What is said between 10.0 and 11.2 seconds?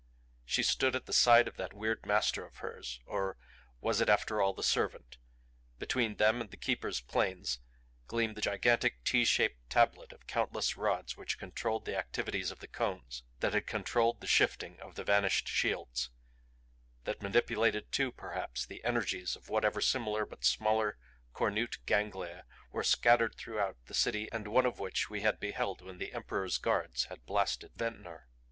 of countless rods